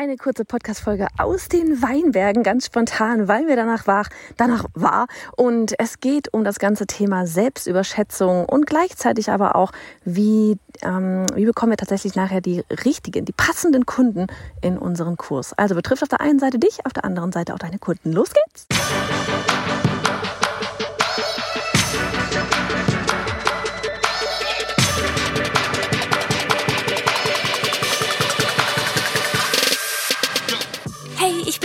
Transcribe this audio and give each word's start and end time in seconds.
eine 0.00 0.16
kurze 0.16 0.46
Podcast-Folge 0.46 1.08
aus 1.18 1.50
den 1.50 1.82
Weinbergen, 1.82 2.42
ganz 2.42 2.64
spontan, 2.64 3.28
weil 3.28 3.44
mir 3.44 3.54
danach 3.54 3.86
war, 3.86 4.06
danach 4.38 4.64
war. 4.72 5.08
Und 5.36 5.78
es 5.78 6.00
geht 6.00 6.32
um 6.32 6.42
das 6.42 6.58
ganze 6.58 6.86
Thema 6.86 7.26
Selbstüberschätzung 7.26 8.46
und 8.46 8.66
gleichzeitig 8.66 9.30
aber 9.30 9.56
auch, 9.56 9.72
wie, 10.06 10.56
ähm, 10.80 11.26
wie 11.34 11.44
bekommen 11.44 11.72
wir 11.72 11.76
tatsächlich 11.76 12.14
nachher 12.14 12.40
die 12.40 12.64
richtigen, 12.82 13.26
die 13.26 13.32
passenden 13.32 13.84
Kunden 13.84 14.28
in 14.62 14.78
unseren 14.78 15.18
Kurs. 15.18 15.52
Also 15.58 15.74
betrifft 15.74 16.02
auf 16.02 16.08
der 16.08 16.22
einen 16.22 16.38
Seite 16.38 16.58
dich, 16.58 16.86
auf 16.86 16.94
der 16.94 17.04
anderen 17.04 17.30
Seite 17.30 17.52
auch 17.52 17.58
deine 17.58 17.78
Kunden. 17.78 18.10
Los 18.10 18.30
geht's! 18.32 18.68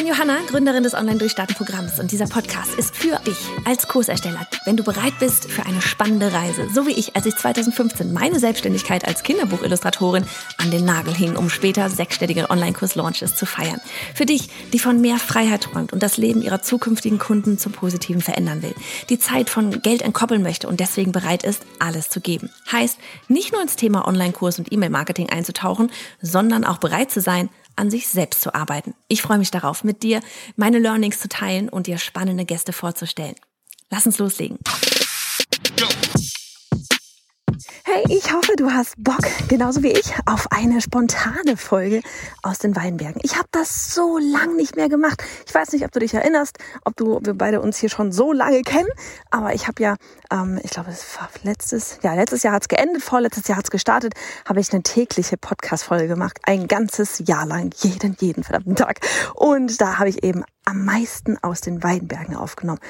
Bin 0.05 0.13
Johanna, 0.13 0.37
Gründerin 0.47 0.83
des 0.83 0.93
Online-Durchstarten-Programms 0.93 2.00
und 2.00 2.11
dieser 2.11 2.27
Podcast 2.27 2.75
ist 2.75 2.96
für 2.96 3.18
dich 3.25 3.37
als 3.65 3.87
Kursersteller, 3.87 4.46
wenn 4.65 4.77
du 4.77 4.83
bereit 4.83 5.13
bist 5.19 5.50
für 5.50 5.65
eine 5.65 5.82
spannende 5.82 6.32
Reise, 6.32 6.68
so 6.71 6.86
wie 6.86 6.91
ich, 6.91 7.15
als 7.15 7.25
ich 7.25 7.36
2015 7.36 8.13
meine 8.13 8.39
Selbstständigkeit 8.39 9.07
als 9.07 9.23
Kinderbuchillustratorin 9.23 10.25
an 10.57 10.69
den 10.69 10.86
Nagel 10.86 11.15
hing, 11.15 11.36
um 11.36 11.49
später 11.49 11.89
sechsstellige 11.89 12.51
Online-Kurs-Launches 12.51 13.36
zu 13.36 13.47
feiern. 13.47 13.82
Für 14.13 14.27
dich, 14.27 14.49
die 14.73 14.79
von 14.79 15.01
mehr 15.01 15.18
Freiheit 15.18 15.61
träumt 15.61 15.91
und 15.91 16.04
das 16.04 16.18
Leben 16.18 16.43
ihrer 16.43 16.61
zukünftigen 16.61 17.18
Kunden 17.18 17.57
zum 17.57 17.71
Positiven 17.71 18.21
verändern 18.21 18.61
will, 18.61 18.75
die 19.10 19.18
Zeit 19.18 19.49
von 19.49 19.82
Geld 19.82 20.04
entkoppeln 20.04 20.43
möchte 20.43 20.68
und 20.68 20.82
deswegen 20.82 21.13
bereit 21.13 21.43
ist, 21.43 21.63
alles 21.79 22.10
zu 22.10 22.21
geben. 22.21 22.51
Heißt, 22.71 22.99
nicht 23.27 23.54
nur 23.54 23.61
ins 23.61 23.75
Thema 23.75 24.07
Online-Kurs 24.07 24.60
und 24.60 24.71
E-Mail-Marketing 24.71 25.32
einzutauchen, 25.32 25.91
sondern 26.21 26.63
auch 26.63 26.77
bereit 26.77 27.10
zu 27.10 27.21
sein, 27.21 27.49
an 27.75 27.89
sich 27.89 28.07
selbst 28.07 28.42
zu 28.42 28.54
arbeiten. 28.54 28.93
Ich 29.07 29.21
freue 29.21 29.38
mich 29.38 29.52
darauf, 29.52 29.83
mit 29.83 30.04
dir 30.04 30.21
meine 30.56 30.79
Learnings 30.79 31.20
zu 31.20 31.29
teilen 31.29 31.70
und 31.70 31.88
dir 31.88 31.97
spannende 31.97 32.45
Gäste 32.45 32.73
vorzustellen. 32.73 33.36
Lass 33.89 34.05
uns 34.05 34.17
loslegen. 34.17 34.59
Go. 35.77 35.88
Hey, 37.95 38.03
ich 38.09 38.33
hoffe, 38.33 38.57
du 38.57 38.71
hast 38.71 38.95
Bock, 38.97 39.21
genauso 39.47 39.81
wie 39.81 39.93
ich, 39.93 40.13
auf 40.25 40.47
eine 40.51 40.81
spontane 40.81 41.55
Folge 41.55 42.02
aus 42.41 42.59
den 42.59 42.75
Weinbergen. 42.75 43.21
Ich 43.23 43.37
habe 43.37 43.47
das 43.52 43.95
so 43.95 44.17
lang 44.17 44.57
nicht 44.57 44.75
mehr 44.75 44.89
gemacht. 44.89 45.23
Ich 45.47 45.55
weiß 45.55 45.71
nicht, 45.71 45.85
ob 45.85 45.93
du 45.93 46.02
dich 46.02 46.13
erinnerst, 46.13 46.57
ob 46.83 46.97
du 46.97 47.21
wir 47.23 47.35
beide 47.35 47.61
uns 47.61 47.77
hier 47.77 47.87
schon 47.87 48.11
so 48.11 48.33
lange 48.33 48.63
kennen, 48.63 48.89
aber 49.31 49.53
ich 49.53 49.69
habe 49.69 49.81
ja, 49.81 49.95
ähm, 50.29 50.59
ich 50.61 50.71
glaube, 50.71 50.91
es 50.91 51.05
war 51.17 51.29
letztes, 51.43 51.99
ja, 52.03 52.15
letztes 52.15 52.43
Jahr 52.43 52.55
hat's 52.55 52.67
geendet, 52.67 53.02
vorletztes 53.02 53.47
Jahr 53.47 53.59
hat's 53.59 53.71
gestartet, 53.71 54.13
habe 54.43 54.59
ich 54.59 54.73
eine 54.73 54.83
tägliche 54.83 55.37
Podcast-Folge 55.37 56.09
gemacht, 56.09 56.37
ein 56.43 56.67
ganzes 56.67 57.23
Jahr 57.25 57.45
lang, 57.45 57.71
jeden, 57.77 58.17
jeden 58.19 58.43
verdammten 58.43 58.75
Tag. 58.75 58.99
Und 59.35 59.80
da 59.80 59.99
habe 59.99 60.09
ich 60.09 60.21
eben 60.21 60.43
am 60.65 60.83
meisten 60.83 61.41
aus 61.41 61.61
den 61.61 61.81
Weinbergen 61.81 62.35
aufgenommen. 62.35 62.81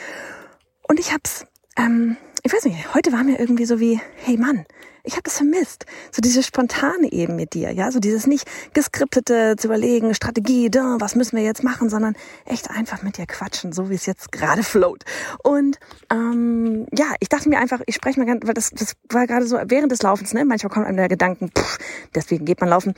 Und 0.81 0.99
ich 0.99 1.11
habe 1.11 1.21
es 1.23 1.45
ähm, 1.77 2.17
ich 2.45 2.53
weiß 2.53 2.65
nicht, 2.65 2.93
heute 2.93 3.11
war 3.11 3.23
mir 3.23 3.39
irgendwie 3.39 3.65
so 3.65 3.79
wie, 3.79 3.99
hey 4.23 4.37
Mann, 4.37 4.65
ich 5.03 5.13
habe 5.13 5.23
das 5.23 5.37
vermisst. 5.37 5.87
So 6.11 6.21
dieses 6.21 6.45
spontane 6.45 7.11
eben 7.11 7.35
mit 7.35 7.55
dir, 7.55 7.71
ja, 7.71 7.91
so 7.91 7.99
dieses 7.99 8.27
nicht 8.27 8.47
geskriptete 8.71 9.55
zu 9.57 9.65
überlegen, 9.65 10.13
Strategie, 10.13 10.69
da, 10.69 10.97
was 10.99 11.15
müssen 11.15 11.37
wir 11.37 11.43
jetzt 11.43 11.63
machen, 11.63 11.89
sondern 11.89 12.15
echt 12.45 12.69
einfach 12.69 13.01
mit 13.01 13.17
dir 13.17 13.25
quatschen, 13.25 13.71
so 13.71 13.89
wie 13.89 13.95
es 13.95 14.05
jetzt 14.05 14.31
gerade 14.31 14.61
float. 14.61 15.05
Und 15.41 15.79
ähm, 16.11 16.85
ja, 16.95 17.15
ich 17.19 17.29
dachte 17.29 17.49
mir 17.49 17.57
einfach, 17.57 17.81
ich 17.87 17.95
spreche 17.95 18.19
mal 18.19 18.27
ganz, 18.27 18.45
weil 18.45 18.53
das, 18.53 18.69
das 18.69 18.93
war 19.09 19.25
gerade 19.25 19.47
so 19.47 19.57
während 19.65 19.91
des 19.91 20.03
Laufens, 20.03 20.31
ne? 20.35 20.45
Manchmal 20.45 20.69
kommen 20.69 20.85
einem 20.85 20.97
der 20.97 21.09
Gedanken, 21.09 21.49
pff, 21.49 21.79
deswegen 22.13 22.45
geht 22.45 22.61
man 22.61 22.69
laufen 22.69 22.93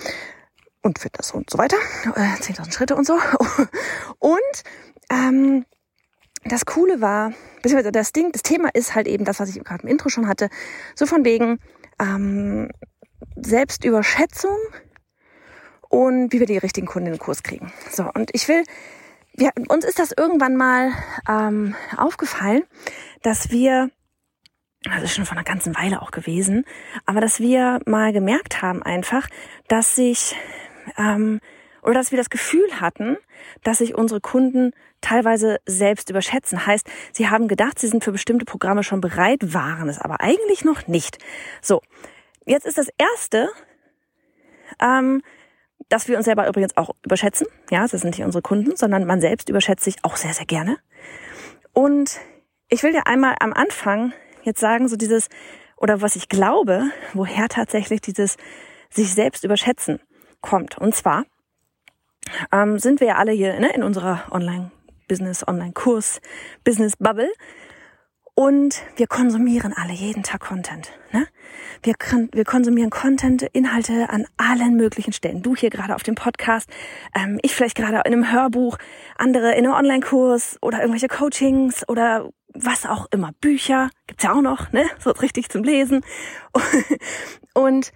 und 0.81 0.99
das 1.13 1.31
und 1.31 1.49
so 1.49 1.57
weiter, 1.57 1.77
äh, 2.15 2.35
10.000 2.41 2.73
Schritte 2.73 2.95
und 2.97 3.07
so. 3.07 3.17
Und 4.19 4.63
ähm, 5.09 5.65
das 6.47 6.65
Coole 6.65 7.01
war, 7.01 7.33
beziehungsweise 7.61 7.91
das 7.91 8.11
Ding, 8.13 8.31
das 8.31 8.43
Thema 8.43 8.69
ist 8.73 8.95
halt 8.95 9.07
eben 9.07 9.25
das, 9.25 9.39
was 9.39 9.55
ich 9.55 9.63
gerade 9.63 9.83
im 9.83 9.89
Intro 9.89 10.09
schon 10.09 10.27
hatte, 10.27 10.49
so 10.95 11.05
von 11.05 11.25
wegen 11.25 11.59
ähm, 11.99 12.69
Selbstüberschätzung 13.35 14.57
und 15.89 16.31
wie 16.33 16.39
wir 16.39 16.47
die 16.47 16.57
richtigen 16.57 16.87
Kunden 16.87 17.07
in 17.07 17.13
den 17.13 17.19
Kurs 17.19 17.43
kriegen. 17.43 17.71
So, 17.91 18.09
und 18.13 18.29
ich 18.33 18.47
will, 18.47 18.63
wir, 19.33 19.51
uns 19.67 19.85
ist 19.85 19.99
das 19.99 20.11
irgendwann 20.15 20.55
mal 20.55 20.91
ähm, 21.27 21.75
aufgefallen, 21.95 22.63
dass 23.21 23.51
wir, 23.51 23.89
also 24.89 25.07
schon 25.07 25.25
vor 25.25 25.37
einer 25.37 25.45
ganzen 25.45 25.75
Weile 25.75 26.01
auch 26.01 26.11
gewesen, 26.11 26.65
aber 27.05 27.21
dass 27.21 27.39
wir 27.39 27.79
mal 27.85 28.13
gemerkt 28.13 28.61
haben 28.61 28.83
einfach, 28.83 29.27
dass 29.67 29.95
sich 29.95 30.35
ähm, 30.97 31.39
oder 31.87 31.95
dass 31.95 32.11
wir 32.11 32.17
das 32.17 32.29
Gefühl 32.29 32.81
hatten, 32.81 33.17
dass 33.63 33.77
sich 33.77 33.95
unsere 33.95 34.19
Kunden 34.19 34.71
teilweise 34.99 35.57
selbst 35.65 36.09
überschätzen. 36.09 36.67
Heißt, 36.67 36.85
sie 37.13 37.29
haben 37.29 37.47
gedacht, 37.47 37.79
sie 37.79 37.87
sind 37.87 38.03
für 38.03 38.11
bestimmte 38.11 38.43
Programme 38.43 38.83
schon 38.83 38.99
bereit, 38.99 39.53
waren 39.53 39.87
es 39.87 39.97
aber 39.97 40.19
eigentlich 40.19 40.65
noch 40.65 40.87
nicht. 40.87 41.17
So, 41.61 41.81
jetzt 42.45 42.65
ist 42.65 42.77
das 42.77 42.89
Erste, 42.97 43.47
ähm, 44.81 45.21
dass 45.87 46.09
wir 46.09 46.17
uns 46.17 46.25
selber 46.25 46.49
übrigens 46.49 46.75
auch 46.75 46.91
überschätzen. 47.05 47.47
Ja, 47.71 47.87
das 47.87 48.01
sind 48.01 48.17
nicht 48.17 48.25
unsere 48.25 48.41
Kunden, 48.41 48.75
sondern 48.75 49.05
man 49.05 49.21
selbst 49.21 49.47
überschätzt 49.47 49.85
sich 49.85 49.95
auch 50.03 50.17
sehr, 50.17 50.33
sehr 50.33 50.45
gerne. 50.45 50.77
Und 51.71 52.19
ich 52.67 52.83
will 52.83 52.91
dir 52.91 53.07
einmal 53.07 53.35
am 53.39 53.53
Anfang 53.53 54.11
jetzt 54.43 54.59
sagen, 54.59 54.89
so 54.89 54.97
dieses, 54.97 55.29
oder 55.77 56.01
was 56.01 56.17
ich 56.17 56.27
glaube, 56.27 56.89
woher 57.13 57.47
tatsächlich 57.47 58.01
dieses 58.01 58.35
sich 58.89 59.13
selbst 59.13 59.45
überschätzen 59.45 60.01
kommt. 60.41 60.77
Und 60.77 60.93
zwar 60.93 61.23
ähm, 62.51 62.79
sind 62.79 62.99
wir 62.99 63.07
ja 63.07 63.15
alle 63.15 63.31
hier 63.31 63.59
ne, 63.59 63.73
in 63.73 63.83
unserer 63.83 64.25
Online- 64.31 64.71
Business 65.07 65.47
Online 65.47 65.73
Kurs, 65.73 66.21
Business 66.63 66.95
Bubble. 66.97 67.31
Und 68.35 68.83
wir 68.97 69.07
konsumieren 69.07 69.73
alle 69.75 69.93
jeden 69.93 70.21
Tag 70.21 70.41
Content. 70.41 70.91
Ne? 71.11 71.25
Wir, 71.81 71.95
wir 72.33 72.45
konsumieren 72.45 72.91
Content, 72.91 73.41
Inhalte 73.41 74.11
an 74.11 74.27
allen 74.37 74.75
möglichen 74.75 75.11
Stellen. 75.11 75.41
Du 75.41 75.55
hier 75.55 75.71
gerade 75.71 75.95
auf 75.95 76.03
dem 76.03 76.13
Podcast, 76.13 76.69
ähm, 77.15 77.39
ich 77.41 77.55
vielleicht 77.55 77.75
gerade 77.75 77.97
in 78.05 78.13
einem 78.13 78.31
Hörbuch, 78.31 78.77
andere 79.17 79.53
in 79.53 79.65
einem 79.65 79.73
Online-Kurs 79.73 80.59
oder 80.61 80.81
irgendwelche 80.81 81.07
Coachings 81.07 81.89
oder 81.89 82.29
was 82.53 82.85
auch 82.85 83.07
immer. 83.09 83.31
Bücher 83.41 83.89
gibt's 84.05 84.23
ja 84.23 84.33
auch 84.33 84.41
noch, 84.41 84.71
ne? 84.71 84.85
So 84.99 85.09
richtig 85.11 85.49
zum 85.49 85.63
Lesen. 85.63 86.05
Und 87.55 87.91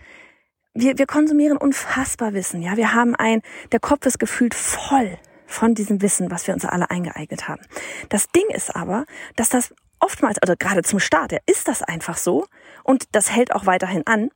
wir, 0.74 0.98
wir 0.98 1.06
konsumieren 1.06 1.58
unfassbar 1.58 2.34
Wissen. 2.34 2.62
Ja, 2.62 2.78
wir 2.78 2.94
haben 2.94 3.16
ein, 3.16 3.42
der 3.72 3.80
Kopf 3.80 4.06
ist 4.06 4.20
gefühlt 4.20 4.54
voll 4.54 5.18
von 5.46 5.76
diesem 5.76 6.02
Wissen, 6.02 6.32
was 6.32 6.48
wir 6.48 6.54
uns 6.54 6.66
alle 6.66 6.90
eingeeignet 6.90 7.48
haben. 7.48 7.62
Das 8.10 8.30
Ding 8.30 8.48
ist 8.50 8.74
aber, 8.76 9.06
dass 9.36 9.50
das 9.50 9.74
oftmals, 10.00 10.40
also 10.40 10.56
gerade 10.58 10.82
zum 10.82 11.00
Start, 11.00 11.32
ja, 11.32 11.40
ist 11.46 11.68
das 11.68 11.82
einfach 11.82 12.18
so 12.18 12.46
und 12.84 13.04
das 13.12 13.32
hält 13.32 13.54
auch 13.54 13.66
weiterhin 13.66 14.08
an. 14.08 14.30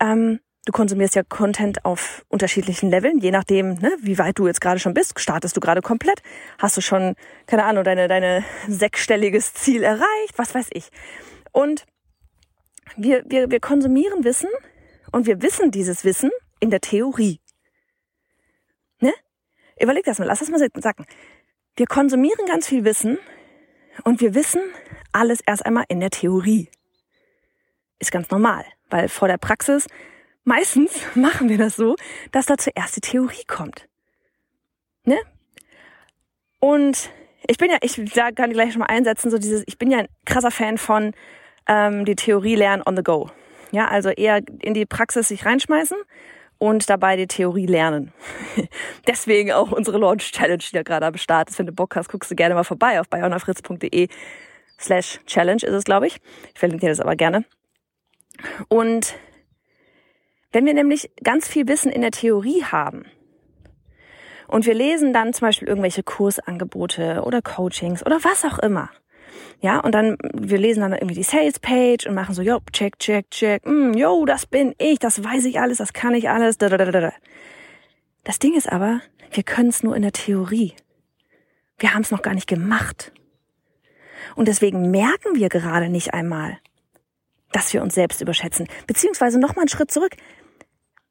Ähm, 0.00 0.40
du 0.64 0.72
konsumierst 0.72 1.16
ja 1.16 1.22
Content 1.22 1.84
auf 1.84 2.24
unterschiedlichen 2.28 2.88
Leveln, 2.88 3.18
je 3.18 3.32
nachdem, 3.32 3.74
ne, 3.74 3.92
wie 4.00 4.16
weit 4.18 4.38
du 4.38 4.46
jetzt 4.46 4.60
gerade 4.60 4.78
schon 4.78 4.94
bist. 4.94 5.18
Startest 5.20 5.56
du 5.56 5.60
gerade 5.60 5.82
komplett? 5.82 6.22
Hast 6.58 6.76
du 6.76 6.80
schon, 6.80 7.16
keine 7.46 7.64
Ahnung, 7.64 7.84
deine, 7.84 8.08
deine 8.08 8.44
sechsstelliges 8.68 9.54
Ziel 9.54 9.82
erreicht? 9.82 10.34
Was 10.36 10.54
weiß 10.54 10.68
ich. 10.72 10.88
Und 11.52 11.84
wir, 12.96 13.24
wir, 13.26 13.50
wir 13.50 13.60
konsumieren 13.60 14.24
Wissen 14.24 14.48
und 15.14 15.26
wir 15.26 15.42
wissen 15.42 15.70
dieses 15.70 16.04
Wissen 16.04 16.32
in 16.58 16.70
der 16.70 16.80
Theorie. 16.80 17.40
Ne? 18.98 19.12
Überleg 19.80 20.04
das 20.04 20.18
mal, 20.18 20.24
lass 20.24 20.40
das 20.40 20.50
mal 20.50 20.58
sagen. 20.58 21.06
Wir 21.76 21.86
konsumieren 21.86 22.46
ganz 22.46 22.66
viel 22.66 22.84
Wissen 22.84 23.18
und 24.02 24.20
wir 24.20 24.34
wissen 24.34 24.60
alles 25.12 25.40
erst 25.46 25.64
einmal 25.64 25.84
in 25.86 26.00
der 26.00 26.10
Theorie. 26.10 26.68
Ist 28.00 28.10
ganz 28.10 28.28
normal, 28.30 28.64
weil 28.90 29.08
vor 29.08 29.28
der 29.28 29.38
Praxis 29.38 29.86
meistens 30.42 30.90
machen 31.14 31.48
wir 31.48 31.58
das 31.58 31.76
so, 31.76 31.94
dass 32.32 32.46
da 32.46 32.58
zuerst 32.58 32.96
die 32.96 33.00
Theorie 33.00 33.44
kommt. 33.46 33.88
Ne? 35.04 35.18
Und 36.58 37.10
ich 37.46 37.58
bin 37.58 37.70
ja, 37.70 37.78
ich 37.82 38.00
da 38.14 38.32
kann 38.32 38.50
ich 38.50 38.56
gleich 38.56 38.72
schon 38.72 38.80
mal 38.80 38.86
einsetzen, 38.86 39.30
so 39.30 39.38
dieses, 39.38 39.62
ich 39.68 39.78
bin 39.78 39.92
ja 39.92 39.98
ein 39.98 40.08
krasser 40.26 40.50
Fan 40.50 40.76
von 40.76 41.14
ähm, 41.68 42.04
die 42.04 42.16
Theorie 42.16 42.56
lernen 42.56 42.82
on 42.84 42.96
the 42.96 43.04
go. 43.04 43.30
Ja, 43.74 43.88
also 43.88 44.10
eher 44.10 44.40
in 44.60 44.72
die 44.72 44.86
Praxis 44.86 45.26
sich 45.26 45.44
reinschmeißen 45.44 45.96
und 46.58 46.88
dabei 46.88 47.16
die 47.16 47.26
Theorie 47.26 47.66
lernen. 47.66 48.12
Deswegen 49.08 49.50
auch 49.50 49.72
unsere 49.72 49.98
Launch 49.98 50.30
Challenge, 50.30 50.58
die 50.58 50.76
da 50.76 50.84
gerade 50.84 51.06
am 51.06 51.16
Start 51.16 51.50
ist. 51.50 51.58
Wenn 51.58 51.66
du 51.66 51.72
Bock 51.72 51.96
hast, 51.96 52.08
guckst 52.08 52.30
du 52.30 52.36
gerne 52.36 52.54
mal 52.54 52.62
vorbei 52.62 53.00
auf 53.00 53.08
bayonafritz.de 53.08 54.06
slash 54.78 55.18
Challenge 55.26 55.64
ist 55.64 55.72
es, 55.72 55.82
glaube 55.82 56.06
ich. 56.06 56.18
Ich 56.52 56.60
verlinke 56.60 56.86
dir 56.86 56.90
das 56.90 57.00
aber 57.00 57.16
gerne. 57.16 57.44
Und 58.68 59.16
wenn 60.52 60.64
wir 60.64 60.74
nämlich 60.74 61.10
ganz 61.24 61.48
viel 61.48 61.66
Wissen 61.66 61.90
in 61.90 62.02
der 62.02 62.12
Theorie 62.12 62.62
haben 62.62 63.06
und 64.46 64.66
wir 64.66 64.74
lesen 64.74 65.12
dann 65.12 65.32
zum 65.32 65.48
Beispiel 65.48 65.66
irgendwelche 65.66 66.04
Kursangebote 66.04 67.22
oder 67.24 67.42
Coachings 67.42 68.06
oder 68.06 68.22
was 68.22 68.44
auch 68.44 68.60
immer, 68.60 68.90
ja, 69.60 69.80
und 69.80 69.92
dann, 69.92 70.16
wir 70.32 70.58
lesen 70.58 70.80
dann 70.80 70.92
irgendwie 70.92 71.14
die 71.14 71.22
Sales 71.22 71.58
Page 71.58 72.06
und 72.06 72.14
machen 72.14 72.34
so, 72.34 72.42
jo, 72.42 72.60
check, 72.72 72.98
check, 72.98 73.30
check, 73.30 73.66
mm, 73.66 73.92
yo, 73.94 74.24
das 74.24 74.46
bin 74.46 74.74
ich, 74.78 74.98
das 74.98 75.22
weiß 75.22 75.44
ich 75.46 75.60
alles, 75.60 75.78
das 75.78 75.92
kann 75.92 76.14
ich 76.14 76.28
alles, 76.28 76.58
da, 76.58 76.68
da, 76.68 76.76
da, 76.76 76.90
da. 76.90 77.12
Das 78.24 78.38
Ding 78.38 78.54
ist 78.54 78.70
aber, 78.70 79.00
wir 79.30 79.42
können 79.42 79.68
es 79.68 79.82
nur 79.82 79.96
in 79.96 80.02
der 80.02 80.12
Theorie. 80.12 80.74
Wir 81.78 81.94
haben 81.94 82.02
es 82.02 82.10
noch 82.10 82.22
gar 82.22 82.34
nicht 82.34 82.46
gemacht. 82.46 83.12
Und 84.36 84.48
deswegen 84.48 84.90
merken 84.90 85.34
wir 85.34 85.48
gerade 85.48 85.88
nicht 85.88 86.14
einmal, 86.14 86.58
dass 87.52 87.72
wir 87.72 87.82
uns 87.82 87.94
selbst 87.94 88.20
überschätzen. 88.20 88.66
Beziehungsweise 88.86 89.38
noch 89.38 89.56
mal 89.56 89.62
einen 89.62 89.68
Schritt 89.68 89.90
zurück. 89.90 90.16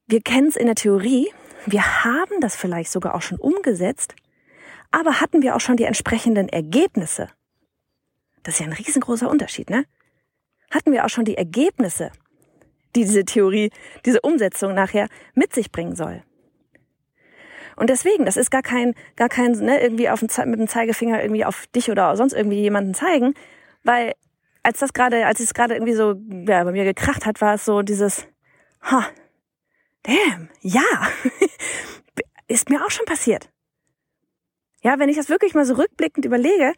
Wir 0.07 0.21
kennen 0.21 0.47
es 0.47 0.55
in 0.55 0.65
der 0.65 0.75
Theorie, 0.75 1.29
wir 1.65 2.03
haben 2.03 2.41
das 2.41 2.55
vielleicht 2.55 2.91
sogar 2.91 3.15
auch 3.15 3.21
schon 3.21 3.39
umgesetzt, 3.39 4.15
aber 4.91 5.21
hatten 5.21 5.41
wir 5.41 5.55
auch 5.55 5.61
schon 5.61 5.77
die 5.77 5.85
entsprechenden 5.85 6.49
Ergebnisse? 6.49 7.29
Das 8.43 8.55
ist 8.55 8.59
ja 8.59 8.65
ein 8.67 8.73
riesengroßer 8.73 9.29
Unterschied, 9.29 9.69
ne? 9.69 9.85
Hatten 10.71 10.91
wir 10.91 11.05
auch 11.05 11.09
schon 11.09 11.25
die 11.25 11.37
Ergebnisse, 11.37 12.11
die 12.95 13.05
diese 13.05 13.25
Theorie, 13.25 13.71
diese 14.05 14.21
Umsetzung 14.21 14.73
nachher 14.73 15.07
mit 15.33 15.53
sich 15.53 15.71
bringen 15.71 15.95
soll? 15.95 16.23
Und 17.75 17.89
deswegen, 17.89 18.25
das 18.25 18.37
ist 18.37 18.51
gar 18.51 18.61
kein, 18.61 18.93
gar 19.15 19.29
kein, 19.29 19.51
ne, 19.53 19.81
irgendwie 19.81 20.09
auf 20.09 20.19
dem, 20.19 20.29
mit 20.49 20.59
dem 20.59 20.67
Zeigefinger 20.67 21.21
irgendwie 21.21 21.45
auf 21.45 21.65
dich 21.67 21.89
oder 21.89 22.15
sonst 22.15 22.33
irgendwie 22.33 22.59
jemanden 22.59 22.93
zeigen, 22.93 23.33
weil 23.83 24.13
als 24.61 24.79
das 24.79 24.93
gerade, 24.93 25.25
als 25.25 25.39
es 25.39 25.53
gerade 25.53 25.75
irgendwie 25.75 25.93
so 25.93 26.15
ja, 26.47 26.63
bei 26.63 26.71
mir 26.71 26.85
gekracht 26.85 27.25
hat, 27.25 27.41
war 27.41 27.55
es 27.55 27.65
so 27.65 27.81
dieses, 27.81 28.27
ha, 28.81 29.05
damn, 30.03 30.49
ja, 30.61 30.81
ist 32.47 32.69
mir 32.69 32.83
auch 32.85 32.91
schon 32.91 33.05
passiert. 33.05 33.49
Ja, 34.81 34.99
wenn 34.99 35.09
ich 35.09 35.15
das 35.15 35.29
wirklich 35.29 35.53
mal 35.53 35.65
so 35.65 35.75
rückblickend 35.75 36.25
überlege, 36.25 36.73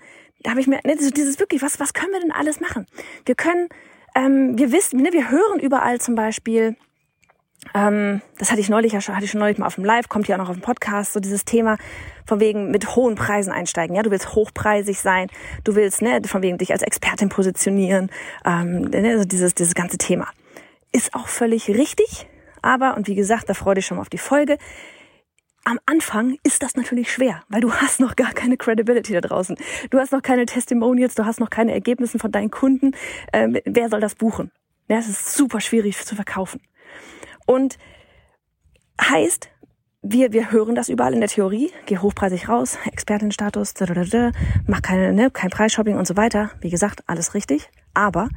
da 0.46 0.52
habe 0.52 0.62
ich 0.62 0.68
mir 0.68 0.80
ne, 0.84 0.96
dieses 0.96 1.40
wirklich, 1.40 1.64
was, 1.64 1.80
was 1.80 1.94
können 1.94 2.12
wir 2.12 2.20
denn 2.20 2.32
alles 2.32 2.60
machen? 2.60 2.86
Wir 3.26 3.34
können, 3.34 3.68
ähm, 4.14 4.58
wir 4.58 4.72
wissen, 4.72 5.02
ne, 5.02 5.12
wir 5.12 5.32
hören 5.32 5.60
überall 5.60 6.00
zum 6.00 6.14
Beispiel, 6.14 6.76
ähm, 7.74 8.22
das 8.38 8.52
hatte 8.52 8.62
ich 8.62 8.70
neulich 8.70 8.94
ja 8.94 9.02
schon, 9.02 9.16
hatte 9.16 9.26
ich 9.26 9.32
schon 9.32 9.40
neulich 9.40 9.58
mal 9.58 9.66
auf 9.66 9.74
dem 9.74 9.86
Live, 9.86 10.08
kommt 10.08 10.28
ja 10.28 10.36
auch 10.36 10.40
noch 10.40 10.50
auf 10.50 10.56
dem 10.56 10.62
Podcast, 10.62 11.14
so 11.14 11.20
dieses 11.20 11.46
Thema 11.46 11.78
von 12.28 12.40
wegen 12.40 12.70
mit 12.70 12.96
hohen 12.96 13.16
Preisen 13.16 13.52
einsteigen. 13.52 13.96
Ja, 13.96 14.04
du 14.04 14.12
willst 14.12 14.36
hochpreisig 14.36 15.00
sein, 15.00 15.30
du 15.64 15.74
willst 15.74 16.04
ne, 16.04 16.22
von 16.26 16.44
wegen 16.44 16.60
dich 16.60 16.72
als 16.72 16.84
Expertin 16.84 17.30
positionieren, 17.30 18.12
ähm, 18.46 18.82
ne, 18.82 19.14
also 19.14 19.26
dieses 19.26 19.56
dieses 19.56 19.74
ganze 19.74 19.98
Thema 19.98 20.28
ist 20.92 21.16
auch 21.16 21.28
völlig 21.28 21.68
richtig. 21.70 22.28
Aber 22.62 22.96
und 22.96 23.08
wie 23.08 23.16
gesagt, 23.16 23.50
da 23.50 23.56
freue 23.56 23.76
dich 23.76 23.86
schon 23.86 23.98
mal 23.98 24.02
auf 24.02 24.10
die 24.10 24.18
Folge. 24.18 24.58
Am 25.68 25.80
Anfang 25.88 26.38
ist 26.44 26.62
das 26.62 26.76
natürlich 26.76 27.12
schwer, 27.12 27.42
weil 27.50 27.60
du 27.60 27.74
hast 27.74 28.00
noch 28.00 28.16
gar 28.16 28.34
keine 28.34 28.56
Credibility 28.56 29.14
da 29.14 29.22
draußen. 29.22 29.58
Du 29.90 29.98
hast 29.98 30.12
noch 30.12 30.22
keine 30.22 30.46
Testimonials, 30.46 31.16
du 31.16 31.26
hast 31.26 31.40
noch 31.40 31.50
keine 31.50 31.74
Ergebnisse 31.74 32.20
von 32.20 32.32
deinen 32.32 32.52
Kunden. 32.52 32.92
Ähm, 33.34 33.58
wer 33.66 33.90
soll 33.90 34.00
das 34.00 34.14
buchen? 34.14 34.52
Ja, 34.88 35.00
es 35.00 35.10
ist 35.10 35.34
super 35.34 35.60
schwierig 35.60 35.98
zu 36.06 36.16
verkaufen. 36.16 36.62
Und 37.48 37.80
heißt, 39.02 39.50
wir, 40.04 40.34
wir 40.34 40.52
hören 40.52 40.76
das 40.76 40.88
überall 40.88 41.16
in 41.16 41.20
der 41.20 41.30
Theorie, 41.30 41.72
geh 41.88 41.98
hochpreisig 41.98 42.48
raus, 42.48 42.78
Expertenstatus, 42.86 43.74
mach 44.68 44.84
keine, 44.84 45.14
ne, 45.14 45.32
kein 45.32 45.50
Preisshopping 45.50 45.98
und 45.98 46.06
so 46.06 46.16
weiter. 46.16 46.52
Wie 46.62 46.70
gesagt, 46.70 47.02
alles 47.08 47.34
richtig, 47.34 47.72
aber 47.96 48.30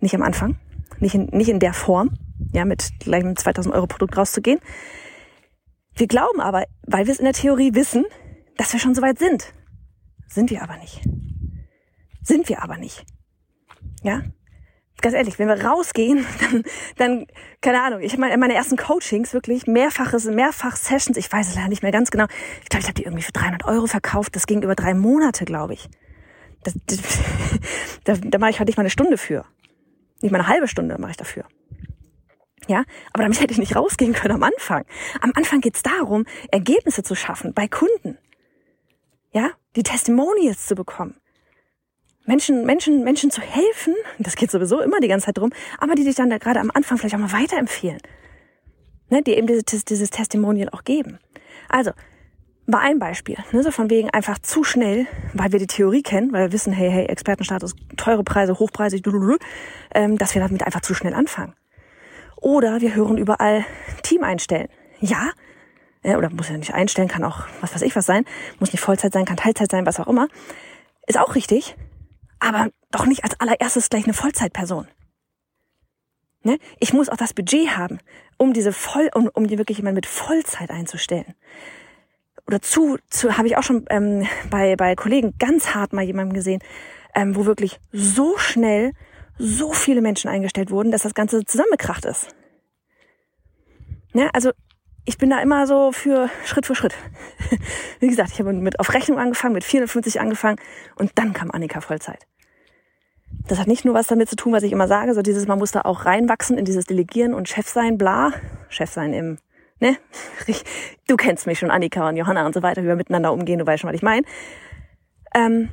nicht 0.00 0.16
am 0.16 0.22
Anfang, 0.22 0.56
nicht 0.98 1.14
in, 1.14 1.26
nicht 1.26 1.48
in 1.48 1.60
der 1.60 1.74
Form, 1.74 2.10
ja, 2.52 2.64
mit 2.64 2.90
gleich 2.98 3.22
einem 3.22 3.36
2000 3.36 3.72
Euro 3.72 3.86
Produkt 3.86 4.16
rauszugehen. 4.16 4.58
Wir 5.94 6.06
glauben 6.06 6.40
aber, 6.40 6.64
weil 6.86 7.06
wir 7.06 7.12
es 7.12 7.18
in 7.18 7.24
der 7.24 7.34
Theorie 7.34 7.74
wissen, 7.74 8.04
dass 8.56 8.72
wir 8.72 8.80
schon 8.80 8.94
so 8.94 9.02
weit 9.02 9.18
sind. 9.18 9.52
Sind 10.28 10.50
wir 10.50 10.62
aber 10.62 10.76
nicht. 10.78 11.02
Sind 12.22 12.48
wir 12.48 12.62
aber 12.62 12.78
nicht. 12.78 13.04
Ja? 14.02 14.22
ganz 15.02 15.14
ehrlich, 15.14 15.38
wenn 15.38 15.48
wir 15.48 15.62
rausgehen, 15.62 16.24
dann, 16.40 16.62
dann 16.96 17.26
keine 17.60 17.82
Ahnung, 17.82 18.00
ich 18.00 18.16
meine, 18.16 18.38
meine 18.38 18.54
ersten 18.54 18.76
Coachings 18.76 19.34
wirklich 19.34 19.66
mehrfaches, 19.66 20.24
mehrfach 20.26 20.76
Sessions, 20.76 21.18
ich 21.18 21.30
weiß 21.30 21.48
es 21.48 21.56
leider 21.56 21.68
nicht 21.68 21.82
mehr 21.82 21.92
ganz 21.92 22.10
genau. 22.10 22.24
Ich 22.62 22.70
glaube, 22.70 22.82
ich 22.82 22.86
habe 22.86 22.94
die 22.94 23.04
irgendwie 23.04 23.22
für 23.22 23.32
300 23.32 23.64
Euro 23.66 23.86
verkauft. 23.86 24.34
Das 24.34 24.46
ging 24.46 24.62
über 24.62 24.74
drei 24.74 24.94
Monate, 24.94 25.44
glaube 25.44 25.74
ich. 25.74 25.90
Das, 26.62 26.74
das, 26.86 26.98
da, 28.04 28.14
da 28.14 28.38
mache 28.38 28.50
ich 28.50 28.58
halt 28.58 28.68
nicht 28.68 28.76
mal 28.76 28.82
eine 28.82 28.90
Stunde 28.90 29.18
für. 29.18 29.44
Nicht 30.22 30.30
mal 30.30 30.38
eine 30.38 30.48
halbe 30.48 30.68
Stunde 30.68 30.96
mache 30.98 31.10
ich 31.10 31.16
dafür. 31.16 31.44
Ja, 32.68 32.84
aber 33.12 33.24
damit 33.24 33.40
hätte 33.40 33.52
ich 33.52 33.58
nicht 33.58 33.76
rausgehen 33.76 34.12
können 34.12 34.34
am 34.34 34.42
Anfang. 34.42 34.84
Am 35.20 35.32
Anfang 35.34 35.60
geht 35.60 35.76
es 35.76 35.82
darum, 35.82 36.24
Ergebnisse 36.50 37.02
zu 37.02 37.14
schaffen 37.14 37.54
bei 37.54 37.66
Kunden. 37.66 38.18
Ja, 39.32 39.50
die 39.76 39.82
Testimonials 39.82 40.66
zu 40.66 40.74
bekommen. 40.74 41.16
Menschen, 42.24 42.64
Menschen, 42.64 43.02
Menschen 43.02 43.30
zu 43.30 43.40
helfen, 43.40 43.94
das 44.18 44.36
geht 44.36 44.50
sowieso 44.50 44.80
immer 44.80 45.00
die 45.00 45.08
ganze 45.08 45.26
Zeit 45.26 45.38
drum, 45.38 45.50
aber 45.78 45.94
die 45.94 46.04
dich 46.04 46.14
dann 46.14 46.30
da 46.30 46.38
gerade 46.38 46.60
am 46.60 46.70
Anfang 46.72 46.98
vielleicht 46.98 47.16
auch 47.16 47.18
mal 47.18 47.32
weiterempfehlen. 47.32 47.98
Ne, 49.10 49.22
die 49.22 49.32
eben 49.32 49.46
dieses, 49.46 49.84
dieses 49.84 50.10
Testimonial 50.10 50.68
auch 50.70 50.84
geben. 50.84 51.18
Also, 51.68 51.90
war 52.66 52.80
ein 52.80 52.98
Beispiel, 52.98 53.36
ne, 53.50 53.62
so 53.62 53.70
von 53.70 53.90
wegen 53.90 54.08
einfach 54.10 54.38
zu 54.38 54.62
schnell, 54.64 55.06
weil 55.34 55.52
wir 55.52 55.58
die 55.58 55.66
Theorie 55.66 56.02
kennen, 56.02 56.32
weil 56.32 56.46
wir 56.46 56.52
wissen, 56.52 56.72
hey, 56.72 56.90
hey, 56.90 57.06
Expertenstatus, 57.06 57.74
teure 57.96 58.24
Preise, 58.24 58.58
hochpreisig, 58.58 59.02
ähm, 59.94 60.16
dass 60.16 60.34
wir 60.34 60.40
damit 60.40 60.62
einfach 60.62 60.80
zu 60.80 60.94
schnell 60.94 61.12
anfangen. 61.12 61.54
Oder 62.42 62.80
wir 62.80 62.94
hören 62.94 63.18
überall 63.18 63.64
Team 64.02 64.24
einstellen. 64.24 64.68
Ja, 65.00 65.30
äh, 66.02 66.16
oder 66.16 66.28
muss 66.28 66.48
ja 66.48 66.56
nicht 66.56 66.74
einstellen, 66.74 67.08
kann 67.08 67.24
auch 67.24 67.46
was 67.60 67.74
weiß 67.74 67.82
ich 67.82 67.96
was 67.96 68.04
sein, 68.04 68.24
muss 68.58 68.72
nicht 68.72 68.80
Vollzeit 68.80 69.12
sein, 69.12 69.24
kann 69.24 69.36
Teilzeit 69.36 69.70
sein, 69.70 69.86
was 69.86 70.00
auch 70.00 70.08
immer. 70.08 70.28
Ist 71.06 71.18
auch 71.18 71.36
richtig, 71.36 71.76
aber 72.40 72.70
doch 72.90 73.06
nicht 73.06 73.24
als 73.24 73.38
allererstes 73.40 73.88
gleich 73.88 74.04
eine 74.04 74.12
Vollzeitperson. 74.12 74.88
Ne? 76.42 76.58
Ich 76.80 76.92
muss 76.92 77.08
auch 77.08 77.16
das 77.16 77.32
Budget 77.32 77.76
haben, 77.76 78.00
um 78.36 78.52
diese 78.52 78.72
voll, 78.72 79.08
um, 79.14 79.30
um 79.32 79.46
die 79.46 79.58
wirklich 79.58 79.78
jemand 79.78 79.94
mit 79.94 80.06
Vollzeit 80.06 80.70
einzustellen. 80.70 81.34
Oder 82.48 82.60
zu, 82.60 82.98
zu 83.08 83.38
habe 83.38 83.46
ich 83.46 83.56
auch 83.56 83.62
schon 83.62 83.84
ähm, 83.88 84.26
bei, 84.50 84.74
bei 84.74 84.96
Kollegen 84.96 85.34
ganz 85.38 85.74
hart 85.74 85.92
mal 85.92 86.02
jemanden 86.02 86.34
gesehen, 86.34 86.60
ähm, 87.14 87.36
wo 87.36 87.46
wirklich 87.46 87.78
so 87.92 88.36
schnell 88.36 88.94
so 89.42 89.72
viele 89.72 90.02
Menschen 90.02 90.30
eingestellt 90.30 90.70
wurden, 90.70 90.92
dass 90.92 91.02
das 91.02 91.14
Ganze 91.14 91.44
zusammengekracht 91.44 92.04
ist. 92.04 92.28
Ne? 94.12 94.30
Also 94.32 94.52
ich 95.04 95.18
bin 95.18 95.30
da 95.30 95.40
immer 95.40 95.66
so 95.66 95.90
für 95.90 96.30
Schritt 96.44 96.64
für 96.64 96.76
Schritt. 96.76 96.94
Wie 98.00 98.06
gesagt, 98.06 98.30
ich 98.32 98.38
habe 98.38 98.52
mit 98.52 98.78
auf 98.78 98.94
Rechnung 98.94 99.18
angefangen, 99.18 99.54
mit 99.54 99.64
450 99.64 100.20
angefangen 100.20 100.58
und 100.96 101.10
dann 101.16 101.32
kam 101.32 101.50
Annika 101.50 101.80
Vollzeit. 101.80 102.26
Das 103.48 103.58
hat 103.58 103.66
nicht 103.66 103.84
nur 103.84 103.94
was 103.94 104.06
damit 104.06 104.28
zu 104.28 104.36
tun, 104.36 104.52
was 104.52 104.62
ich 104.62 104.70
immer 104.70 104.86
sage, 104.86 105.14
so 105.14 105.22
dieses, 105.22 105.48
man 105.48 105.58
muss 105.58 105.72
da 105.72 105.80
auch 105.80 106.04
reinwachsen 106.04 106.56
in 106.56 106.64
dieses 106.64 106.84
Delegieren 106.84 107.34
und 107.34 107.48
Chef 107.48 107.66
sein, 107.66 107.98
bla. 107.98 108.32
Chef 108.68 108.90
sein 108.90 109.12
im, 109.12 109.38
ne? 109.80 109.96
Du 111.08 111.16
kennst 111.16 111.46
mich 111.46 111.58
schon, 111.58 111.70
Annika 111.70 112.08
und 112.08 112.16
Johanna 112.16 112.46
und 112.46 112.54
so 112.54 112.62
weiter, 112.62 112.84
wie 112.84 112.86
wir 112.86 112.96
miteinander 112.96 113.32
umgehen, 113.32 113.58
du 113.58 113.66
weißt 113.66 113.80
schon, 113.80 113.88
was 113.88 113.96
ich 113.96 114.02
meine. 114.02 114.24
Ähm, 115.34 115.70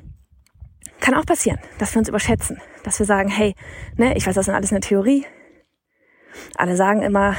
kann 1.00 1.14
auch 1.14 1.26
passieren, 1.26 1.60
dass 1.78 1.94
wir 1.94 2.00
uns 2.00 2.10
überschätzen, 2.10 2.60
dass 2.84 3.00
wir 3.00 3.06
sagen, 3.06 3.30
hey, 3.30 3.56
ne, 3.96 4.16
ich 4.16 4.28
weiß, 4.28 4.36
das 4.36 4.48
ist 4.48 4.54
alles 4.54 4.72
eine 4.72 4.82
Theorie. 4.82 5.26
Alle 6.56 6.76
sagen 6.76 7.02
immer, 7.02 7.36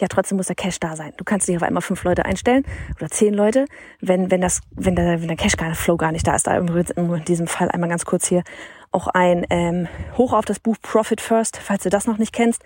ja, 0.00 0.08
trotzdem 0.08 0.36
muss 0.36 0.46
der 0.46 0.56
Cash 0.56 0.80
da 0.80 0.96
sein. 0.96 1.12
Du 1.16 1.24
kannst 1.24 1.46
nicht 1.46 1.56
auf 1.56 1.62
einmal 1.62 1.82
fünf 1.82 2.02
Leute 2.02 2.24
einstellen 2.24 2.64
oder 2.96 3.08
zehn 3.08 3.32
Leute, 3.32 3.66
wenn, 4.00 4.30
wenn 4.30 4.40
das, 4.40 4.60
wenn 4.72 4.96
der, 4.96 5.20
wenn 5.20 5.28
der 5.28 5.36
Cash 5.36 5.56
gar 5.56 6.12
nicht 6.12 6.26
da 6.26 6.34
ist. 6.34 6.46
Da 6.46 6.58
in 6.58 7.24
diesem 7.24 7.46
Fall 7.46 7.70
einmal 7.70 7.88
ganz 7.88 8.04
kurz 8.04 8.26
hier 8.26 8.42
auch 8.90 9.06
ein 9.06 9.46
ähm, 9.50 9.88
Hoch 10.16 10.32
auf 10.32 10.44
das 10.44 10.58
Buch 10.58 10.76
Profit 10.82 11.20
First, 11.20 11.56
falls 11.56 11.84
du 11.84 11.88
das 11.88 12.06
noch 12.06 12.18
nicht 12.18 12.32
kennst. 12.32 12.62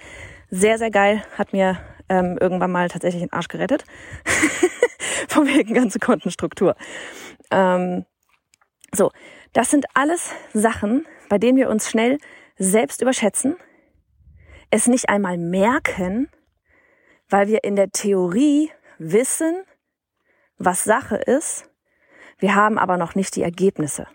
Sehr, 0.51 0.79
sehr 0.79 0.91
geil. 0.91 1.23
Hat 1.37 1.53
mir 1.53 1.79
ähm, 2.09 2.39
irgendwann 2.41 2.73
mal 2.73 2.89
tatsächlich 2.89 3.23
den 3.23 3.33
Arsch 3.33 3.49
gerettet. 3.49 3.85
Von 5.29 5.47
wegen 5.47 5.75
ganze 5.75 5.99
Kontenstruktur. 5.99 6.75
Ähm, 7.51 8.07
so, 8.95 9.11
das 9.57 9.71
sind 9.71 9.87
alles 9.95 10.33
Sachen, 10.53 11.07
bei 11.31 11.39
denen 11.39 11.57
wir 11.57 11.71
uns 11.71 11.89
schnell 11.89 12.19
selbst 12.59 13.01
überschätzen, 13.01 13.57
es 14.71 14.87
nicht 14.87 15.09
einmal 15.09 15.39
merken, 15.39 16.29
weil 17.31 17.49
wir 17.49 17.65
in 17.65 17.75
der 17.75 17.91
Theorie 17.91 18.71
wissen, 18.99 19.65
was 20.59 20.85
Sache 20.85 21.17
ist, 21.17 21.65
wir 22.39 22.55
haben 22.55 22.79
aber 22.79 22.99
noch 22.99 23.15
nicht 23.15 23.35
die 23.35 23.43
Ergebnisse, 23.43 24.07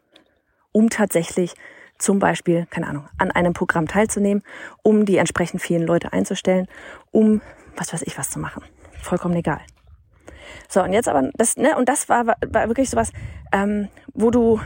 um 0.72 0.92
tatsächlich 0.92 1.56
zum 1.98 2.20
Beispiel, 2.20 2.68
keine 2.70 2.86
Ahnung, 2.86 3.10
an 3.18 3.32
einem 3.32 3.54
Programm 3.54 3.88
teilzunehmen, 3.88 4.44
um 4.84 5.06
die 5.06 5.18
entsprechend 5.18 5.64
vielen 5.64 5.88
Leute 5.88 6.14
einzustellen, 6.14 6.68
um 7.10 7.42
was 7.76 7.92
weiß 7.92 8.04
ich 8.04 8.16
was 8.16 8.30
zu 8.30 8.38
machen. 8.38 8.64
Vollkommen 9.02 9.36
egal. 9.36 9.62
So, 10.70 10.84
und 10.84 10.94
jetzt 10.94 11.10
aber, 11.10 11.32
das, 11.34 11.58
ne, 11.58 11.76
und 11.78 11.90
das 11.90 12.10
war, 12.10 12.28
war 12.28 12.68
wirklich 12.68 12.92
sowas, 12.92 13.12
ähm, 13.52 13.88
wo 14.14 14.30
du, 14.30 14.60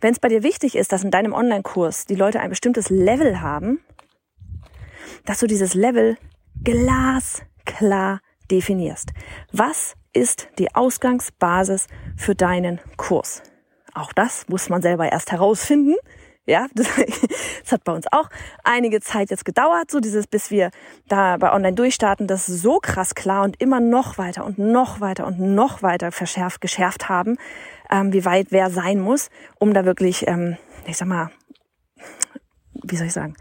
wenn 0.00 0.12
es 0.12 0.20
bei 0.20 0.28
dir 0.28 0.42
wichtig 0.42 0.76
ist, 0.76 0.92
dass 0.92 1.04
in 1.04 1.10
deinem 1.10 1.32
Online-Kurs 1.32 2.06
die 2.06 2.14
Leute 2.14 2.40
ein 2.40 2.50
bestimmtes 2.50 2.90
Level 2.90 3.40
haben, 3.40 3.80
dass 5.24 5.40
du 5.40 5.46
dieses 5.46 5.74
Level 5.74 6.16
glasklar 6.62 8.20
definierst. 8.50 9.12
Was 9.52 9.94
ist 10.12 10.48
die 10.58 10.74
Ausgangsbasis 10.74 11.86
für 12.16 12.34
deinen 12.34 12.80
Kurs? 12.96 13.42
Auch 13.94 14.12
das 14.12 14.48
muss 14.48 14.68
man 14.68 14.82
selber 14.82 15.10
erst 15.10 15.32
herausfinden. 15.32 15.96
Ja, 16.46 16.66
das, 16.74 16.88
das, 17.62 17.72
hat 17.72 17.84
bei 17.84 17.92
uns 17.92 18.06
auch 18.10 18.30
einige 18.64 19.00
Zeit 19.00 19.30
jetzt 19.30 19.44
gedauert, 19.44 19.90
so 19.90 20.00
dieses, 20.00 20.26
bis 20.26 20.50
wir 20.50 20.70
da 21.06 21.36
bei 21.36 21.52
Online 21.52 21.74
durchstarten, 21.74 22.26
das 22.26 22.46
so 22.46 22.78
krass 22.78 23.14
klar 23.14 23.44
und 23.44 23.60
immer 23.60 23.80
noch 23.80 24.16
weiter 24.16 24.46
und 24.46 24.58
noch 24.58 25.02
weiter 25.02 25.26
und 25.26 25.38
noch 25.38 25.82
weiter 25.82 26.10
verschärft, 26.10 26.62
geschärft 26.62 27.10
haben, 27.10 27.36
ähm, 27.90 28.12
wie 28.12 28.24
weit 28.24 28.48
wer 28.50 28.70
sein 28.70 29.00
muss, 29.00 29.30
um 29.58 29.74
da 29.74 29.84
wirklich, 29.84 30.26
ähm, 30.26 30.56
ich 30.86 30.96
sag 30.96 31.08
mal, 31.08 31.30
wie 32.74 32.96
soll 32.96 33.06
ich 33.06 33.12
sagen, 33.12 33.34